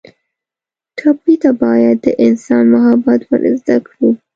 [0.97, 4.09] ټپي ته باید د انسان محبت ور زده کړو.